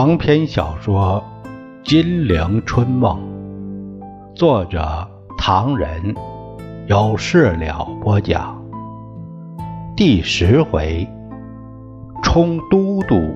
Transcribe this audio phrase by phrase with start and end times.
[0.00, 1.20] 长篇小说
[1.82, 3.18] 《金陵春梦》，
[4.32, 4.80] 作者
[5.36, 6.14] 唐人，
[6.86, 8.62] 有事了播讲。
[9.96, 11.04] 第十回，
[12.22, 13.34] 充都督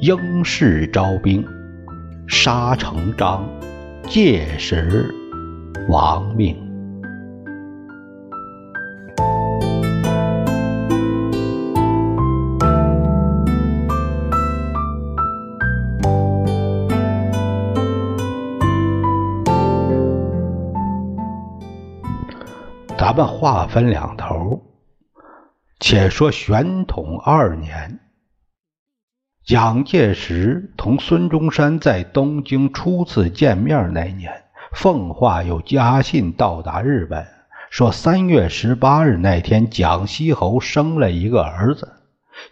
[0.00, 1.46] 应试招兵，
[2.26, 3.44] 杀成章，
[4.08, 5.14] 届时
[5.88, 6.65] 亡命。
[23.06, 24.64] 咱们话分两头，
[25.78, 28.00] 且说宣统二年，
[29.44, 34.32] 蒋介石同孙中山在东京初次见面那年，
[34.72, 37.24] 奉化有家信到达日本，
[37.70, 41.88] 说三月十八日那天，蒋锡侯生了一个儿子。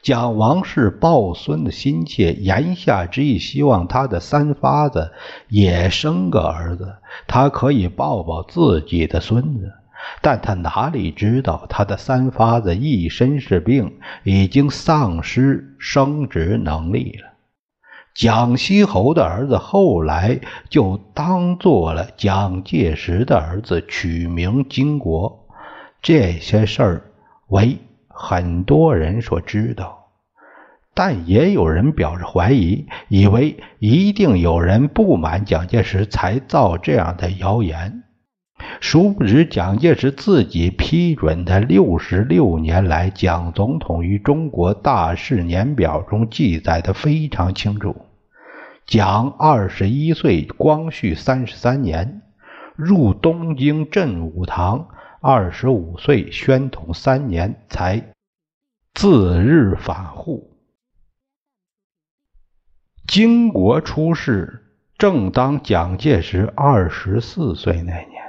[0.03, 5.11] 蒋王氏抱孙的心切，言下之意，希望他的三发子
[5.49, 6.95] 也生个儿子，
[7.27, 9.73] 他可以抱抱自己的孙子。
[10.21, 17.31] 但他哪里知道，他的三发子一身是病，已经丧失生殖能力了。
[18.15, 25.49] 蒋锡侯的儿子后来就当做了蒋介石的儿子，取名金国。
[26.01, 27.03] 这些事儿
[27.49, 30.11] 为很多人所知道，
[30.95, 38.04] 但也有人表示怀疑，以为一定有人不满蒋介石才造这样的谣言。
[38.81, 47.97] 殊不知，蒋介石自己批准的六十六年来，蒋总统于中国大事年表中记载的非常清楚：
[48.87, 52.23] 蒋二十一岁，光绪三十三年
[52.77, 54.89] 入东京镇武堂；
[55.21, 58.13] 二十五岁，宣统三年才
[58.93, 60.51] 自日返沪。
[63.07, 64.65] 金国出事，
[64.97, 68.24] 正当蒋介石二十四岁那年。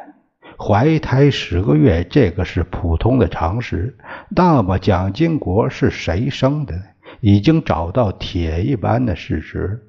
[0.58, 3.98] 怀胎十个月，这个是普通的常识。
[4.30, 6.74] 那么蒋经国是谁生的？
[7.22, 9.82] 已经找到铁一般的事实。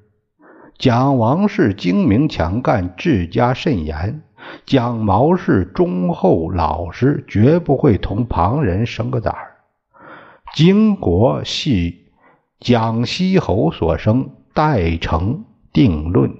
[0.77, 4.21] 蒋王氏精明强干，治家甚严；
[4.65, 9.55] 蒋毛氏忠厚老实，绝不会同旁人生个崽儿。
[10.53, 12.07] 经国系
[12.59, 16.31] 蒋西侯所生，待成定论。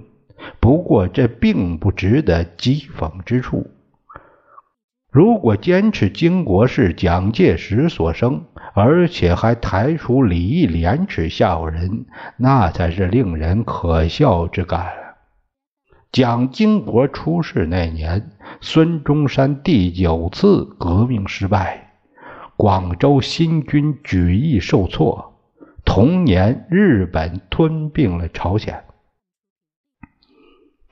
[0.60, 3.66] 不过这并不值得讥讽之处。
[5.10, 12.04] 如果坚持金国是蒋介石所生，而且还抬出礼义廉耻吓唬人，
[12.36, 14.92] 那才是令人可笑之感。
[16.12, 21.92] 蒋经国出事那年，孙中山第九次革命失败，
[22.56, 25.34] 广州新军举义受挫。
[25.86, 28.84] 同年，日本吞并了朝鲜，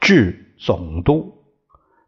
[0.01, 1.36] 至总督。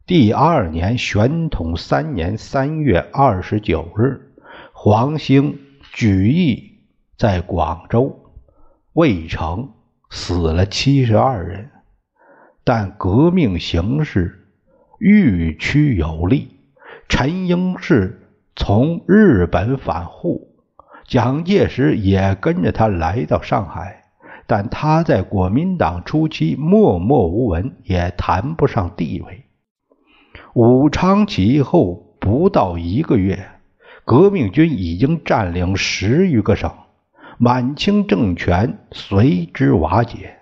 [0.08, 4.32] 第二年，宣统三年三月二十九日，
[4.72, 5.58] 黄兴
[5.92, 6.78] 举义
[7.18, 8.18] 在广州，
[8.94, 9.68] 未成，
[10.08, 11.68] 死了七十二人。
[12.64, 14.48] 但革命形势
[14.98, 16.56] 愈趋有利，
[17.10, 20.56] 陈英是从日本返沪，
[21.06, 24.04] 蒋介石也跟着他来到上海。
[24.46, 29.44] 但他在国民党初期默默无闻，也谈不上地位。
[30.54, 33.48] 武昌起义后不到一个月，
[34.04, 36.72] 革命军已经占领十余个省，
[37.38, 40.36] 满清政权随之瓦解。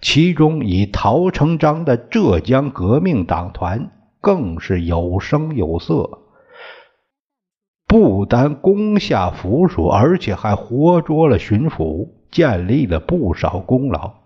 [0.00, 3.90] 其中以陶成章的浙江革命党团
[4.20, 6.18] 更是有声有色，
[7.86, 14.23] 不单攻下府署，而且还活捉了巡抚，建立了不少功劳。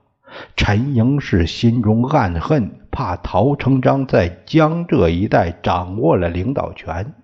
[0.56, 7.14] 陈营是心中暗恨，怕陶成章在江浙一带掌握了领导权，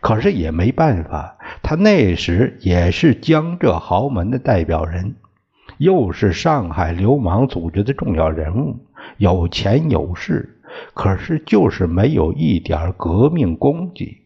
[0.00, 1.38] 可是也没办法。
[1.62, 5.14] 他那时也是江浙豪门的代表人，
[5.78, 8.86] 又是上海流氓组织的重要人物，
[9.16, 10.60] 有钱有势，
[10.94, 14.18] 可是就是没有一点革命功绩。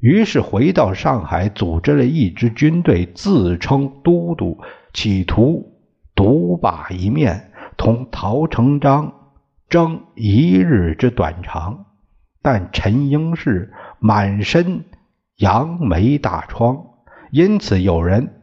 [0.00, 4.58] 于是回到上海，组织了一支军队，自称都督，
[4.92, 5.75] 企图。
[6.16, 9.12] 独霸一面，同陶成章
[9.68, 11.84] 争一日之短长。
[12.42, 14.84] 但陈英士满身
[15.36, 16.84] 杨梅大疮，
[17.30, 18.40] 因此有人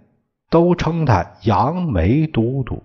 [0.50, 2.84] 都称他杨梅都督。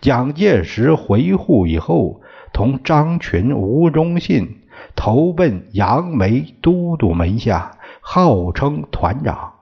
[0.00, 2.22] 蒋介石回沪以后，
[2.52, 4.62] 同张群、吴忠信
[4.96, 9.52] 投奔杨梅都督门下，号称团长。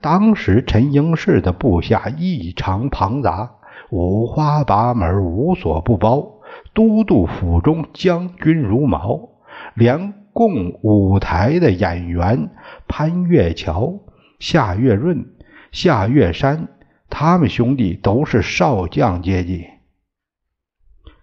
[0.00, 3.52] 当时陈英士的部下异常庞杂。
[3.90, 6.32] 五花八门，无所不包。
[6.72, 9.28] 都督府中将军如毛，
[9.74, 12.50] 连共舞台的演员
[12.86, 13.98] 潘月桥、
[14.38, 15.26] 夏月润、
[15.72, 16.68] 夏月山，
[17.08, 19.66] 他们兄弟都是少将阶级。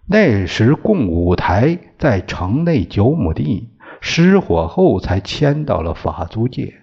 [0.06, 3.70] 那时共舞台在城内九亩地，
[4.00, 6.74] 失火后才迁到了法租界，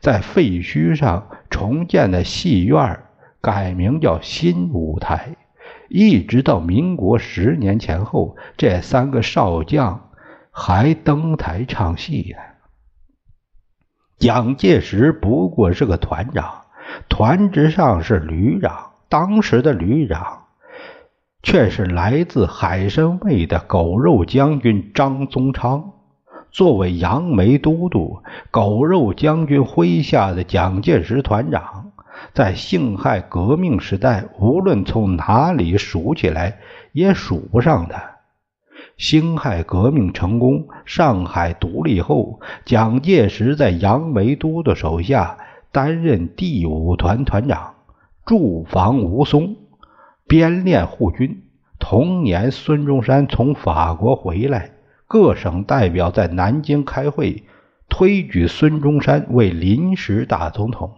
[0.00, 3.00] 在废墟上重建的戏院
[3.42, 5.36] 改名叫新舞台。
[5.88, 10.08] 一直到民国十年前后，这三个少将
[10.50, 12.42] 还登台唱戏呢。
[14.18, 16.62] 蒋介石不过是个团长，
[17.08, 20.44] 团之上是旅长，当时的旅长
[21.42, 25.92] 却是来自海参崴的狗肉将军张宗昌。
[26.50, 31.91] 作为杨梅都督，狗肉将军麾下的蒋介石团长。
[32.32, 36.58] 在辛亥革命时代，无论从哪里数起来，
[36.92, 37.94] 也数不上的。
[38.96, 45.38] 辛亥革命成功，上海独立后，蒋介石在杨梅都的手下
[45.72, 47.74] 担任第五团团长，
[48.24, 49.56] 驻防吴淞，
[50.26, 51.42] 编练护军。
[51.78, 54.70] 同年，孙中山从法国回来，
[55.08, 57.42] 各省代表在南京开会，
[57.88, 60.92] 推举孙中山为临时大总统。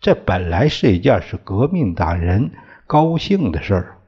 [0.00, 2.52] 这本来是一件使革命党人
[2.86, 3.98] 高兴的事儿，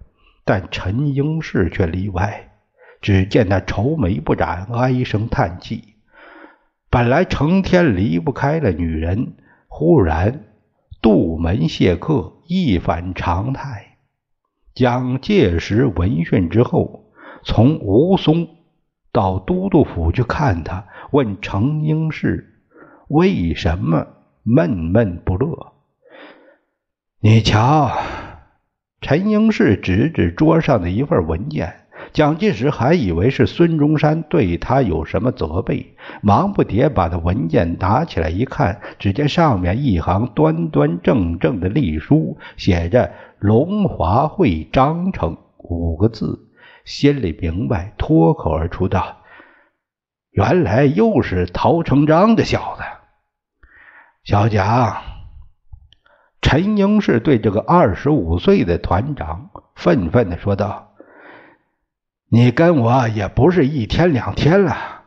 [0.44, 2.48] 但陈英士却例外。
[3.02, 5.96] 只见他愁眉不展，唉声叹气。
[6.88, 9.34] 本来成天离不开的女人，
[9.66, 10.44] 忽然
[11.02, 13.98] 杜门谢客，一反常态。
[14.74, 17.12] 蒋介石闻讯之后，
[17.42, 18.48] 从吴淞
[19.10, 22.62] 到都督府去看他，问陈英士
[23.08, 24.06] 为什么
[24.42, 25.72] 闷闷不乐。
[27.24, 27.88] 你瞧，
[29.00, 31.72] 陈英士指指桌上的一份文件。
[32.12, 46.50] 蒋介石还以为是孙中山对他有什么责备，忙不迭把那文件拿起来一看，只见上面一行端端正正的隶书，写着“龙华会章程”五个字，
[46.84, 49.18] 心里明白，脱口而出道
[50.34, 52.82] ：“原来又是陶成章的小子，
[54.24, 54.96] 小蒋。”
[56.42, 60.92] 陈英士对这个二十五岁的团长愤愤地说道
[62.28, 65.04] ：“你跟我也不是一天两天了，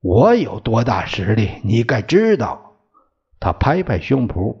[0.00, 2.72] 我有多大实力，你该知道。”
[3.38, 4.56] 他拍拍胸脯：“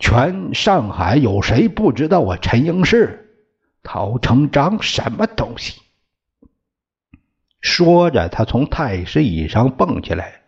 [0.00, 3.28] 全上海有谁不知道我陈英士？
[3.82, 5.80] 陶成章什么东西？”
[7.60, 10.40] 说着，他从太师椅上蹦起来。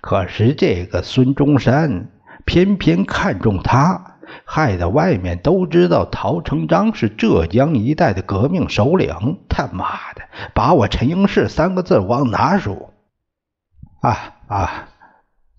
[0.00, 2.08] 可是这个孙中山。
[2.48, 4.16] 偏偏看中他，
[4.46, 9.36] 害得外面都知道陶成章是浙江一带的革命首领。
[9.50, 9.84] 他妈
[10.14, 10.22] 的，
[10.54, 12.88] 把我陈英士三个字往哪数？
[14.00, 14.16] 啊
[14.48, 14.88] 啊！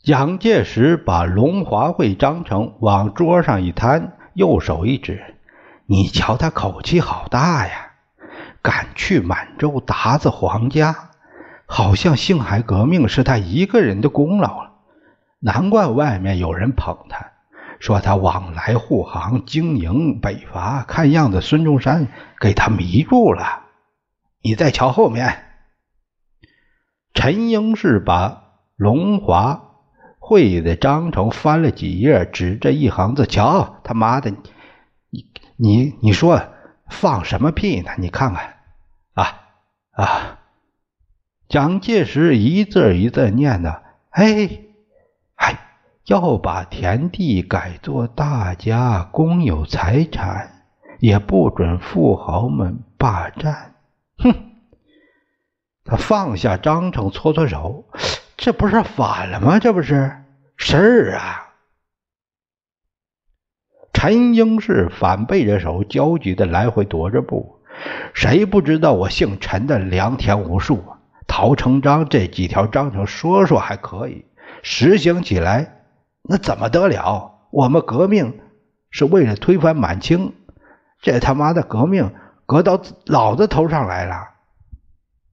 [0.02, 5.22] 蒋介石把龙华会章程往桌上一摊，右手一指
[5.86, 7.92] ：“你瞧他口气好大呀，
[8.64, 11.12] 敢去满洲鞑子皇家，
[11.68, 14.69] 好像辛亥革命是他一个人的功劳了。”
[15.42, 17.32] 难怪外面有人捧他，
[17.80, 20.84] 说他往来护航、经营北伐。
[20.84, 22.10] 看样子孙中山
[22.42, 23.64] 给他迷住了。
[24.42, 25.46] 你再瞧后面，
[27.14, 28.44] 陈英是把
[28.76, 29.62] 龙华
[30.20, 34.32] 会的章程翻了几页，指着一行字：“瞧他妈的，
[35.10, 36.42] 你你你说
[36.90, 37.92] 放什么屁呢？
[37.98, 38.58] 你看看
[39.14, 39.40] 啊
[39.92, 40.40] 啊！”
[41.48, 44.66] 蒋介石一字一字念的：“哎。”
[46.10, 50.64] 要把田地改作大家公有财产，
[50.98, 53.76] 也不准富豪们霸占。
[54.18, 54.34] 哼！
[55.86, 57.86] 他放下章程，搓搓手，
[58.38, 59.60] 这不是反了吗？
[59.60, 60.24] 这不是
[60.58, 61.54] 事儿啊！
[63.94, 67.62] 陈英是反背着手，焦急的来回踱着步。
[68.16, 70.98] 谁不知道我姓陈的良田无数啊？
[71.28, 74.26] 陶成章这几条章程说说还可以，
[74.64, 75.76] 实行起来。
[76.24, 77.40] 那怎么得了？
[77.52, 78.40] 我们革命
[78.92, 80.34] 是为了推翻满清，
[81.02, 82.14] 这他妈的革命
[82.46, 84.16] 革到老子头上来了！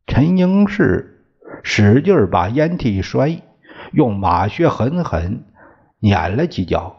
[0.07, 1.27] 陈英士
[1.63, 3.43] 使劲把烟蒂一摔，
[3.93, 5.45] 用马靴狠狠
[5.99, 6.97] 碾了几脚，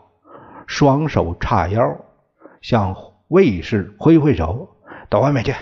[0.68, 1.98] 双手叉腰，
[2.62, 2.96] 向
[3.30, 4.76] 卫士挥挥手
[5.10, 5.56] ：“到外面去。”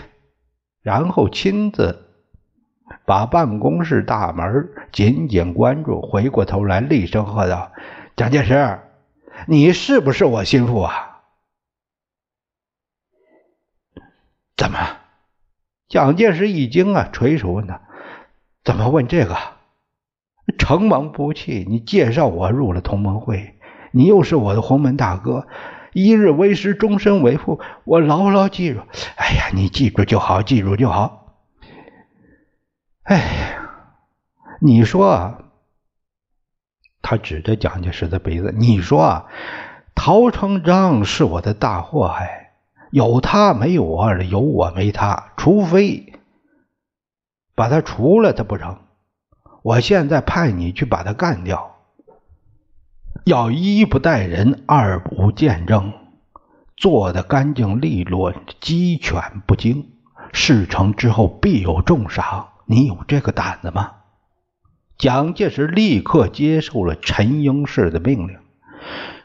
[0.82, 2.06] 然后亲自
[3.06, 7.72] 把办公室大门紧紧关住，回过头来厉声喝道。
[8.16, 8.80] 蒋介石，
[9.48, 11.24] 你是不是我心腹啊？
[14.56, 14.78] 怎么
[15.90, 17.82] 蒋介石一惊啊，垂手问他
[18.64, 19.38] ：“怎么问这个？”
[20.58, 23.60] 承蒙不弃，你介绍我入了同盟会，
[23.92, 25.48] 你又是我的洪门大哥，
[25.92, 28.80] 一日为师，终身为父，我牢牢记住。
[29.18, 31.36] 哎呀，你记住就好，记住就好。
[33.04, 33.68] 哎呀，
[34.62, 35.45] 你说，
[37.08, 39.28] 他指着蒋介石的鼻子，你说，
[39.94, 42.54] 陶成章是我的大祸害，
[42.90, 46.14] 有他没有我，有我没他，除非
[47.54, 48.80] 把他除了，他不成。
[49.62, 51.76] 我现在派你去把他干掉，
[53.24, 55.94] 要一不带人，二不见证，
[56.76, 59.92] 做的干净利落，鸡犬不惊。
[60.34, 63.92] 事成之后必有重赏，你有这个胆子吗？
[64.98, 68.38] 蒋介石立刻接受了陈英士的命令。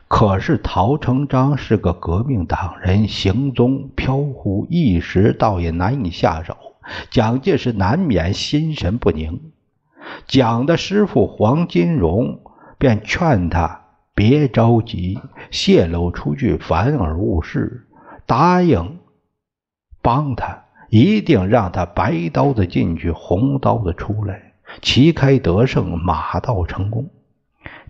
[0.09, 6.57] 可是陶成章是个革命党人，行踪飘忽，一时倒也难以下手。
[7.11, 9.53] 蒋介石难免心神不宁。
[10.27, 12.41] 蒋的师傅黄金荣
[12.79, 15.21] 便劝他别着急，
[15.53, 17.87] 泄露出去反而误事，
[18.27, 18.99] 答应
[20.03, 24.50] 帮他，一定让他白刀子进去，红刀子出来，
[24.83, 27.11] 旗开得胜，马到成功。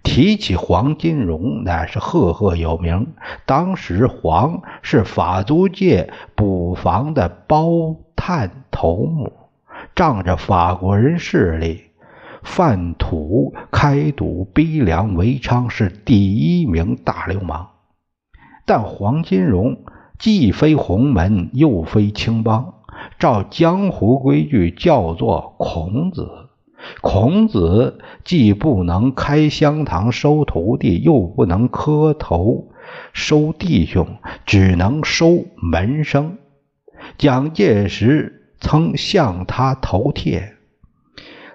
[0.02, 3.14] 提起黄金荣，乃是赫赫有名。
[3.44, 9.32] 当时黄是法租界捕房的包探头目，
[9.94, 11.84] 仗着法国人势力。
[12.42, 17.68] 贩土、开赌、逼良为娼，是第一名大流氓。
[18.64, 19.76] 但黄金荣
[20.18, 22.72] 既非洪门，又非青帮，
[23.18, 26.49] 照江湖规矩叫做孔子。
[27.00, 32.72] 孔子既不能开香堂收徒弟，又不能磕头
[33.12, 36.38] 收弟兄，只能收门生。
[37.18, 40.54] 蒋介石曾向他投帖。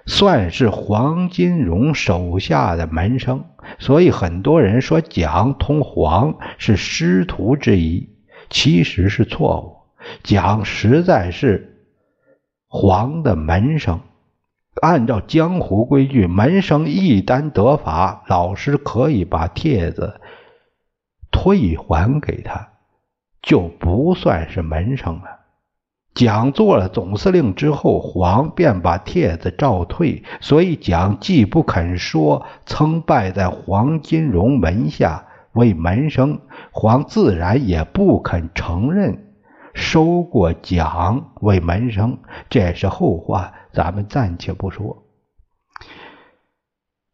[0.08, 3.44] 算是黄金荣手下的门生，
[3.80, 8.08] 所以很多人说蒋同黄是师徒之谊，
[8.48, 9.76] 其实是错误。
[10.22, 11.82] 蒋实在是
[12.68, 13.98] 黄的门生，
[14.82, 20.20] 按照江湖规矩，门生一旦得法，老师可以把帖子
[21.30, 22.68] 退还给他，
[23.42, 25.40] 就不算是门生了。
[26.14, 36.40] 蒋做了总司令之后，黄便把帖子照退，所以蒋既不肯说曾拜在黄金荣门下为门生，
[36.70, 39.26] 黄自然也不肯承认
[39.74, 42.18] 收过蒋为门生，
[42.48, 45.04] 这是后话，咱们暂且不说。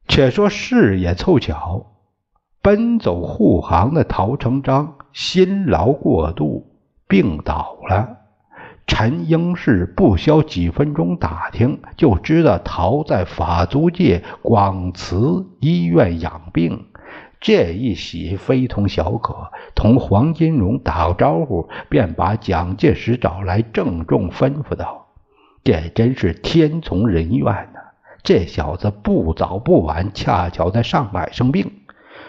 [0.06, 1.86] 且说事也凑巧，
[2.62, 6.78] 奔走护航的陶成章辛劳过度，
[7.08, 8.18] 病倒了。
[8.86, 16.86] 陈英士不消几分钟打听，就知道陶在法租界广慈医院养病。
[17.40, 25.01] 这一喜非同小可，同黄金荣打个招呼，便把蒋介石找来，郑重吩咐道
[25.64, 27.80] ：“这真是天从人愿呐！
[28.22, 31.82] 这小子不早不晚，恰巧在上海生病，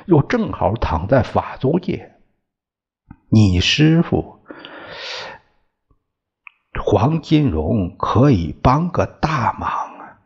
[0.05, 2.13] 又正好躺在法租界。
[3.29, 4.39] 你师傅。”
[6.83, 10.19] 黄金荣可以帮个大忙啊！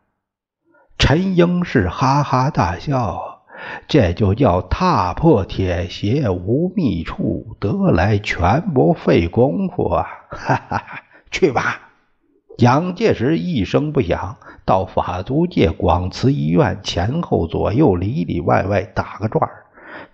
[0.97, 3.43] 陈英是哈哈大笑，
[3.87, 10.07] 这就叫踏破铁鞋无觅处，得来全不费工夫啊！
[10.29, 11.86] 哈哈哈，去吧！
[12.57, 14.35] 蒋介石一声不响，
[14.65, 19.65] 到法租界广慈医院前后左右里里外外打个转儿。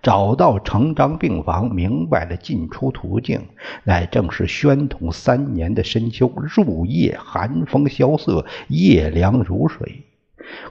[0.02, 3.40] 找到成章病房，明白了进出途径，
[3.84, 10.04] 乃正是宣统三年的深秋，入夜寒风萧瑟，夜凉如水。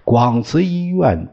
[0.03, 1.27] 广慈医院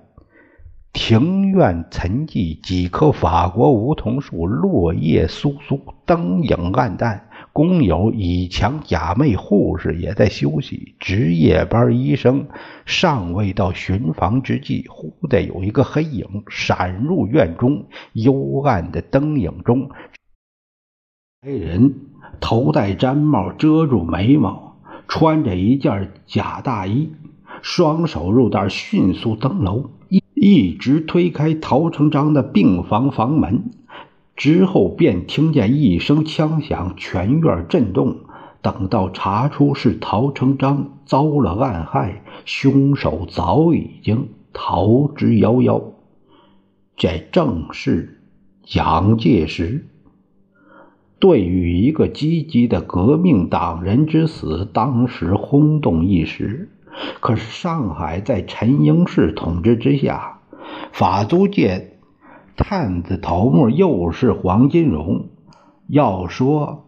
[0.94, 7.28] 庭院沉寂，几棵法国梧桐树落叶簌簌，灯影暗淡。
[7.52, 12.46] 工友以强假寐，护士也在休息，值夜班医生
[12.86, 19.90] 尚未到巡房之际，忽的有一个黑影闪入院中，幽暗的灯影中，
[21.42, 21.94] 黑人
[22.40, 24.76] 头戴毡帽遮住眉毛，
[25.08, 27.10] 穿着一件假大衣，
[27.62, 33.64] 双手入袋，迅速登楼，一一直推开陶成章的病房房门。
[34.40, 38.20] 之后便听见一声枪响，全院震动。
[38.62, 45.82] 等到查出是陶成章遭了暗害，凶手早已经逃之夭夭。
[46.96, 48.22] 这正是
[48.62, 49.86] 蒋介石。
[51.18, 56.70] 对于一个积极的革命党人之死，当时轰动一时。
[57.20, 60.38] 可是上海在陈英士统治之下，
[60.92, 61.98] 法租界
[62.60, 65.30] 探子头目又是黄金荣，
[65.88, 66.84] 要说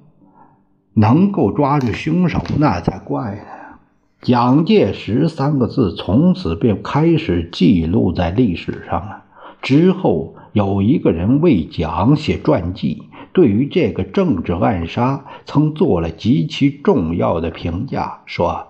[0.93, 3.79] 能够抓住凶手，那才怪呢。
[4.21, 9.25] 蒋介石三个字从此便开始记录在历史上了。
[9.63, 13.03] 之后有一个人为蒋写传记，
[13.33, 18.69] 对于这个政治暗杀，曾做了极其重要的评价，说。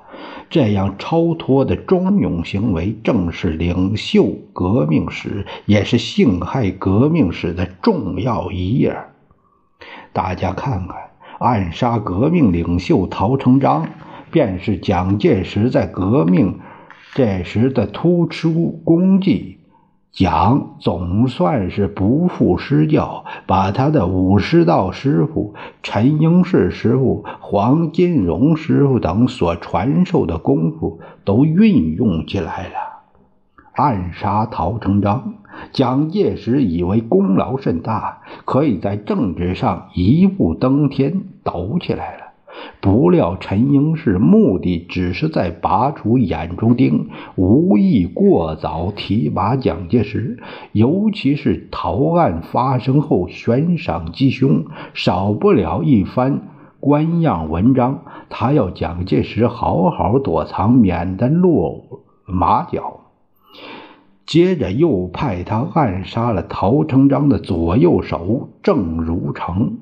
[0.53, 8.95] 这样超脱的忠勇行为，正是领袖革命史，也是辛亥革命史的重要一页。
[10.13, 10.97] 大家看看，
[11.39, 13.89] 暗杀革命领袖陶成章，
[14.31, 16.61] 便是蒋介石在革命
[17.15, 19.57] 这时的突出功绩。
[20.13, 32.75] 蒋总算是不负师教，把他的武师道师傅陈英士师傅、黄金荣师傅等所传授的功夫都运用起来了。
[33.73, 35.33] 暗杀陶成章，
[35.73, 42.22] 蒋介石以为功劳甚大，可以在政治上一步登天，抖起来了。
[42.81, 50.39] 不料陈英士目的只是在拔除眼中钉，无意过早提拔蒋介石。
[50.73, 56.49] 尤其是逃案发生后悬赏吉凶，少不了一番
[56.81, 58.03] 官样文章。
[58.29, 63.01] 他要蒋介石好好躲藏，免得落马脚。
[64.25, 69.79] 接着又派他暗杀了陶成章的左右手郑如成。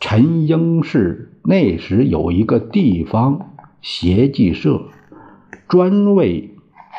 [0.00, 3.50] 陈英士那时有一个地方
[3.82, 4.80] 协济社，
[5.68, 6.54] 专为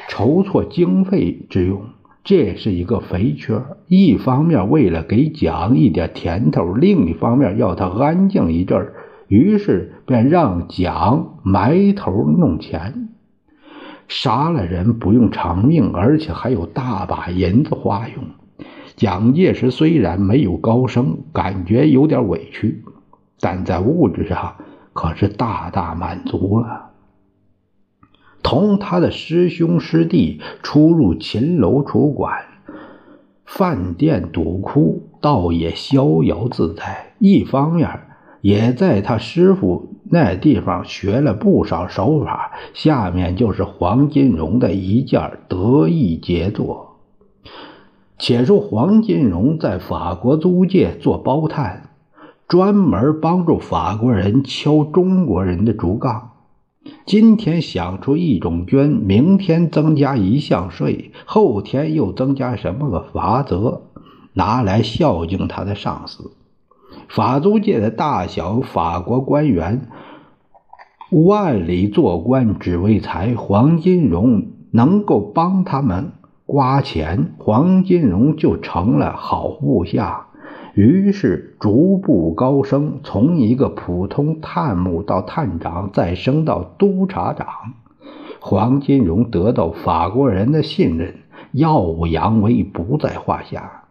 [0.07, 1.81] 筹措经费之用，
[2.23, 3.59] 这是一个肥缺。
[3.87, 8.93] 一方面为了给蒋一点甜头，另一方面要他安静一阵儿，
[9.27, 13.09] 于是便让蒋埋头弄钱。
[14.07, 18.23] 杀了人不用偿命，而且还有大把银子花用。
[18.95, 22.83] 蒋介石虽然没有高升，感觉有点委屈。
[23.41, 24.55] 但在物质上
[24.93, 26.91] 可是大大满足了。
[28.43, 32.41] 同他的师兄师弟出入秦楼楚馆、
[33.45, 37.13] 饭店赌窟，倒也逍遥自在。
[37.19, 38.01] 一方面
[38.41, 42.51] 也在他师傅那地方学了不少手法。
[42.73, 46.97] 下面就是黄金荣的一件得意杰作。
[48.17, 51.90] 且说黄金荣在法国租界做包探。
[52.51, 56.31] 专门帮助法国人敲中国人的竹杠。
[57.05, 63.83] 今天想出一种捐，明天增加一项税，后天又增加什么个罚则，
[64.33, 66.33] 拿来孝敬他的上司。
[67.07, 69.87] 法租界的大小法国官员，
[71.09, 73.33] 万里做官只为财。
[73.33, 76.11] 黄金荣能够帮他们
[76.45, 80.27] 刮钱，黄金荣就成了好部下。
[80.73, 87.47] 于是逐步高升，从一个普通探母到探长，再升到督察长。
[88.39, 91.15] 黄金荣得到法国人的信任，
[91.51, 93.83] 耀武扬威不在话下。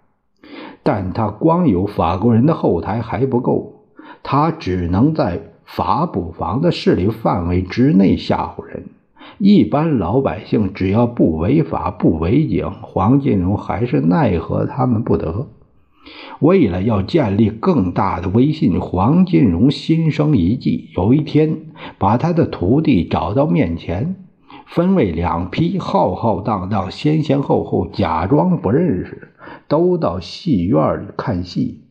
[0.82, 3.84] 但他光有法国人的后台还不够，
[4.22, 8.86] 他只能在法捕房的势力范围之内吓唬人。
[9.36, 15.46] 一般老百姓只要不违法、不违警，黄金荣还是奈何他们不得。
[16.40, 20.88] 为了要建立更大的威信，黄金荣心生一计。
[20.96, 21.66] 有一天，
[21.98, 24.16] 把他的徒弟找到面前，
[24.66, 29.32] 分为两批，浩浩荡荡，先先后后，假装不认识，
[29.68, 31.82] 都到戏院里看戏，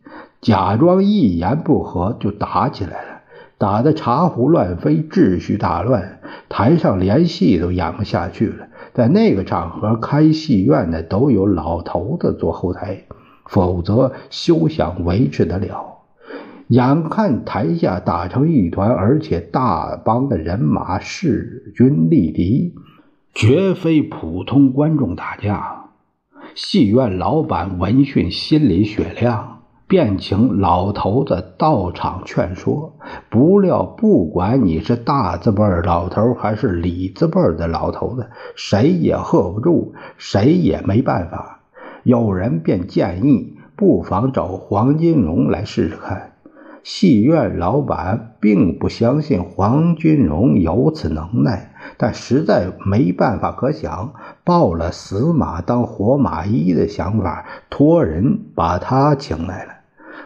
[0.41, 3.21] 假装一言不合就打起来了，
[3.59, 6.19] 打得茶壶乱飞，秩序大乱，
[6.49, 8.65] 台上连戏都演不下去了。
[8.93, 13.03] 在那个场合，开戏院的都有老头子做后台。
[13.49, 15.97] 否则，休想维持得了。
[16.67, 22.75] 眼看台下打成一团，而且大帮的人马势均力敌，
[23.33, 25.89] 绝非普通观众打架。
[26.53, 32.97] 戏院老板闻讯心里雪亮，便请老头子到场劝说。
[33.29, 41.58] 不料，不管你是大字辈老头还是李字辈的老头子，谁也喝不住，谁也没办法。
[42.03, 46.33] 有人便建议，不妨找黄金荣来试试看。
[46.81, 54.13] 戏院老板并不相信黄金荣有此能耐，但实在没办法可想，
[54.45, 59.71] 抱了死马当活马医的想法，托人把他请来了。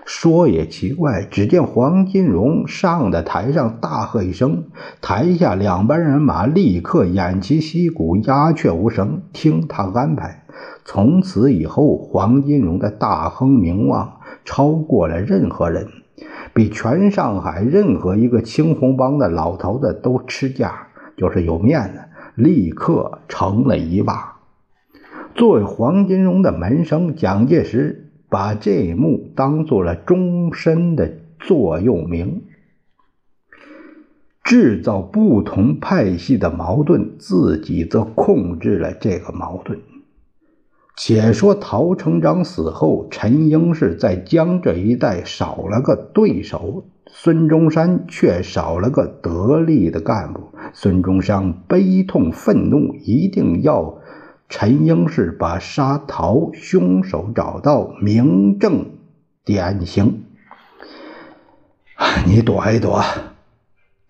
[0.06, 4.66] 说也奇怪，只见黄金荣上的台上大喝一声，
[5.02, 10.46] 台下两班人马立刻偃旗息鼓，鸦雀无声，听他安排。
[10.86, 15.88] 从此以后，黄金荣的大亨名望超过了任何人，
[16.54, 22.02] 比全上海任何一个青红帮的老头子都吃价，就是有面子，
[22.36, 24.34] 立刻成了一霸。
[25.34, 28.03] 作为黄金荣的门生，蒋介石
[28.34, 32.42] 把这一幕当做了终身的座右铭：
[34.44, 39.80] 制造不同派系的矛盾，自己则控制了这个矛盾。
[40.98, 50.42] 且说陶成章死后，陈英是在江浙一带少了个对手，孙中山却少了个得力的干部。
[50.74, 54.00] 孙中山悲痛愤怒，一定要。
[54.50, 58.92] 陈英是把杀陶凶手找到，明正
[59.44, 60.26] 典刑。
[62.28, 63.02] 你躲一躲。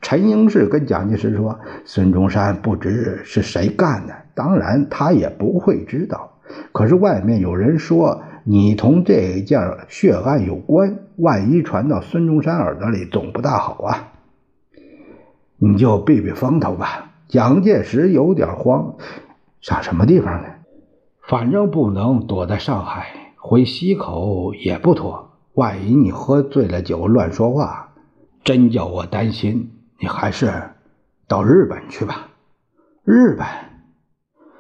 [0.02, 6.40] 陈英是跟蒋介石说：“孙中山不知是谁干的，当然他也不会知道。
[6.74, 14.12] 可是外面有人说你同这件血案有关，万一传到孙中山耳朵里，总不大好啊。
[15.58, 18.96] 你就避避风头吧。”蒋介石有点慌。
[19.64, 20.50] 上什么地方呢？
[21.26, 25.32] 反正不能躲在上海，回西口也不妥。
[25.54, 27.94] 万一你喝醉了酒乱说话，
[28.44, 29.72] 真叫我担心。
[30.02, 30.52] 你还是
[31.30, 32.28] 到日本去吧。
[33.06, 33.48] 日本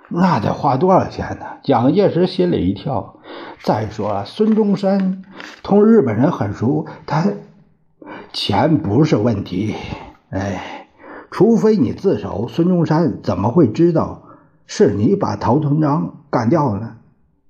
[0.08, 1.46] 那得花多少钱呢？
[1.64, 3.20] 蒋介石心里一跳。
[3.62, 5.24] 再说了，孙中山
[5.64, 7.26] 同日本人很熟，他
[8.32, 9.76] 钱不是问题。
[10.30, 10.88] 哎，
[11.30, 14.23] 除非你自首，孙中山怎么会知道？
[14.66, 16.98] 是你把陶成章干掉了，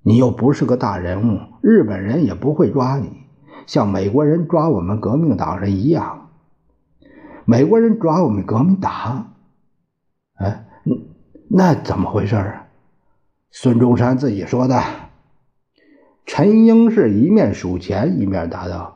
[0.02, 3.10] 你又不是个大人物，日本人也不会抓你，
[3.65, 6.30] 像美国人抓我们革命党人一样。
[7.45, 9.34] 美国人抓我们革命党，
[10.36, 10.65] 哎，
[11.49, 12.67] 那怎么回事啊？
[13.52, 14.82] 孙中山自己说的。
[16.26, 18.95] 陈英是一面数钱，一面答道：“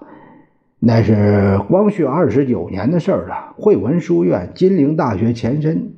[0.79, 3.53] 那是光绪二十九年的事了。
[3.57, 5.93] 汇文书院、金陵大学前身，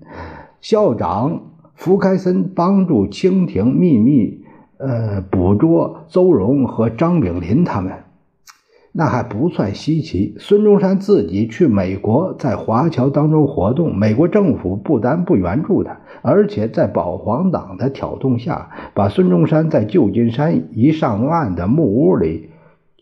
[0.60, 1.44] 校长。”
[1.80, 4.44] 福开森帮助清廷秘密，
[4.80, 7.94] 呃，捕捉邹容和张炳麟他们，
[8.92, 10.36] 那还不算稀奇。
[10.40, 22.50] 孙中山自己去美国，在华侨当中活动，美国政府不但不援助他，而且在保皇党的挑动下，把孙中山在旧金山一上岸的木屋里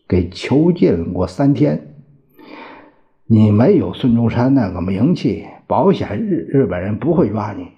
[0.06, 1.96] 给囚禁过三天。
[3.26, 7.76] 你没有孙中山那个名气，保险日日本人不会抓你。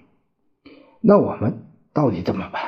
[1.01, 2.61] 那我们到底怎么办？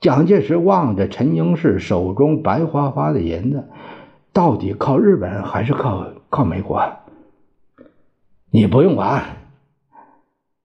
[0.00, 3.68] 蒋介石望着陈英士手中白花花的银子，
[4.32, 6.82] 到底靠日本还是靠靠美国？
[8.50, 9.22] 你不用管。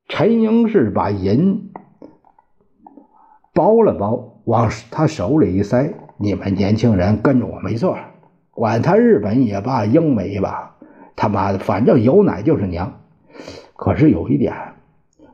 [0.09, 1.71] 陈英士把银
[3.53, 7.97] 包了包，往他手里一塞：“你们年轻人跟着我没错，
[8.51, 10.75] 管他日本也罢，英美也罢，
[11.15, 12.99] 他妈的，反正有奶就是娘。
[13.75, 14.53] 可是有一点。”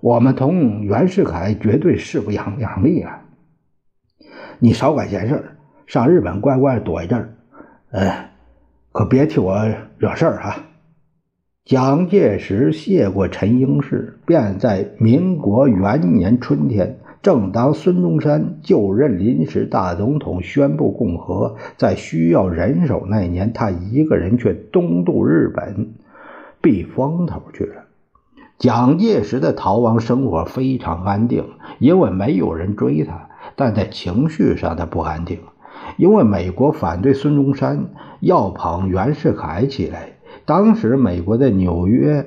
[0.03, 3.21] 我们同袁世凯绝对势不两两立啊！
[4.59, 5.41] 你少管闲事，
[5.87, 7.29] 上日本乖乖躲一阵儿，
[7.91, 8.31] 哎，
[8.91, 9.65] 可别替我
[9.97, 10.65] 惹事儿啊！
[11.63, 25.93] 蒋介石谢过陈英士，便在民国元年春天，正当孙中山就任临时大总统、宣布共和，在需要人手那年，他一个人却东渡日本
[26.61, 27.82] 避风头去了。
[28.63, 31.43] 蒋介石的逃亡生活非常安定，
[31.79, 35.39] 因为没有人追他；但在情绪上他不安定，
[35.97, 37.89] 因为美国反对孙中山，
[38.21, 40.13] 要捧袁世凯起来。
[40.45, 42.25] 当时美国的《纽约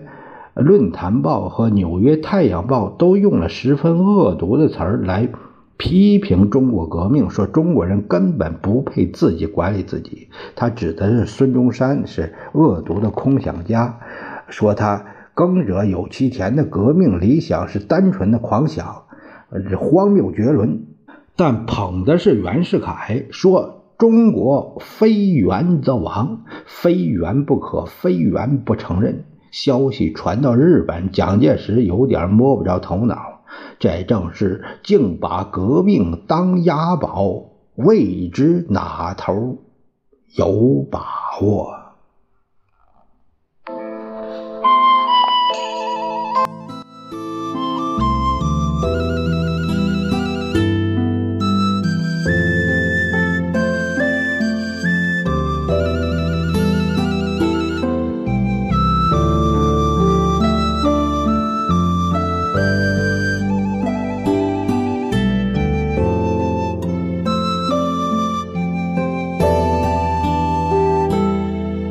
[0.53, 5.31] 论坛报》和《纽约太阳报》都用了十分恶毒的词儿来
[5.79, 10.29] 批评中国革命，说中国人根本不配自己管理自己。
[10.55, 14.01] 他指的是孙中山是恶毒的空想家，
[14.51, 15.03] 说他。
[15.37, 19.03] 耕者有其田的革命理想是单纯的狂想，
[19.69, 20.87] 这荒谬绝伦。
[21.37, 29.27] 但捧的是袁世凯，说中国非袁则亡，非袁不可，非袁不承认。
[29.51, 33.43] 消息传到日本，蒋介石有点摸不着头脑。
[33.79, 39.59] 这正是竟把革命当押宝，未知哪头
[40.35, 41.03] 有把
[41.43, 41.76] 握。